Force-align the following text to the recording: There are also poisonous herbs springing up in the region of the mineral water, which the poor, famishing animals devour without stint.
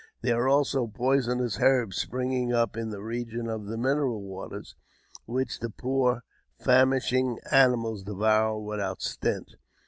There 0.23 0.39
are 0.41 0.49
also 0.49 0.87
poisonous 0.87 1.59
herbs 1.61 1.97
springing 1.97 2.51
up 2.51 2.75
in 2.75 2.89
the 2.89 3.03
region 3.03 3.47
of 3.47 3.67
the 3.67 3.77
mineral 3.77 4.23
water, 4.23 4.63
which 5.27 5.59
the 5.59 5.69
poor, 5.69 6.23
famishing 6.57 7.37
animals 7.51 8.01
devour 8.01 8.57
without 8.57 9.03
stint. 9.03 9.57